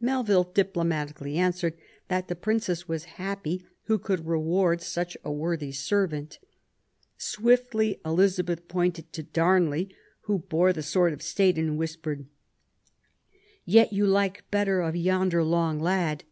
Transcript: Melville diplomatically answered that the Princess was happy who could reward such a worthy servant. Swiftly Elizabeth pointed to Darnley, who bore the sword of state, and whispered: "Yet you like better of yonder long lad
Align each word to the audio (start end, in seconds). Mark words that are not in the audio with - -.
Melville 0.00 0.44
diplomatically 0.44 1.36
answered 1.36 1.74
that 2.08 2.28
the 2.28 2.34
Princess 2.34 2.88
was 2.88 3.04
happy 3.20 3.66
who 3.82 3.98
could 3.98 4.26
reward 4.26 4.80
such 4.80 5.14
a 5.22 5.30
worthy 5.30 5.72
servant. 5.72 6.38
Swiftly 7.18 8.00
Elizabeth 8.02 8.66
pointed 8.66 9.12
to 9.12 9.22
Darnley, 9.22 9.94
who 10.22 10.38
bore 10.38 10.72
the 10.72 10.82
sword 10.82 11.12
of 11.12 11.20
state, 11.20 11.58
and 11.58 11.76
whispered: 11.76 12.24
"Yet 13.66 13.92
you 13.92 14.06
like 14.06 14.50
better 14.50 14.80
of 14.80 14.96
yonder 14.96 15.44
long 15.44 15.78
lad 15.78 16.24